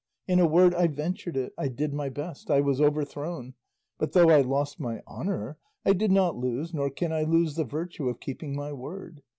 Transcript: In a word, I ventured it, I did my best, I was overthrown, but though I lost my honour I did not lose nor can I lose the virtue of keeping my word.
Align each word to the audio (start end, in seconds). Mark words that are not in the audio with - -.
In 0.27 0.39
a 0.39 0.47
word, 0.47 0.73
I 0.73 0.87
ventured 0.87 1.37
it, 1.37 1.53
I 1.59 1.67
did 1.67 1.93
my 1.93 2.09
best, 2.09 2.49
I 2.49 2.59
was 2.59 2.81
overthrown, 2.81 3.53
but 3.99 4.13
though 4.13 4.31
I 4.31 4.41
lost 4.41 4.79
my 4.79 5.03
honour 5.07 5.57
I 5.85 5.93
did 5.93 6.09
not 6.11 6.35
lose 6.35 6.73
nor 6.73 6.89
can 6.89 7.13
I 7.13 7.21
lose 7.21 7.53
the 7.55 7.65
virtue 7.65 8.09
of 8.09 8.19
keeping 8.19 8.55
my 8.55 8.73
word. 8.73 9.21